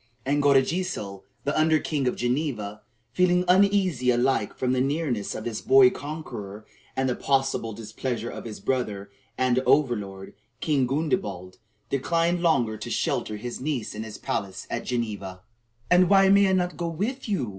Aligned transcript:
And 0.25 0.41
Godegesil, 0.41 1.25
the 1.43 1.55
under 1.55 1.77
king 1.77 2.07
of 2.07 2.15
Geneva, 2.15 2.81
feeling 3.13 3.45
uneasy 3.47 4.09
alike 4.09 4.57
from 4.57 4.73
the 4.73 4.81
nearness 4.81 5.35
of 5.35 5.43
this 5.43 5.61
boy 5.61 5.91
conqueror 5.91 6.65
and 6.95 7.07
the 7.07 7.15
possible 7.15 7.71
displeasure 7.71 8.31
of 8.31 8.45
his 8.45 8.59
brother 8.59 9.11
and 9.37 9.59
over 9.59 9.95
lord, 9.95 10.33
King 10.59 10.87
Gundebald, 10.87 11.59
declined 11.91 12.41
longer 12.41 12.77
to 12.77 12.89
shelter 12.89 13.37
his 13.37 13.61
niece 13.61 13.93
in 13.93 14.01
his 14.01 14.17
palace 14.17 14.65
at 14.71 14.85
Geneva. 14.85 15.41
"And 15.91 16.09
why 16.09 16.29
may 16.29 16.47
I 16.49 16.53
not 16.53 16.77
go 16.77 16.87
with 16.87 17.29
you?" 17.29 17.49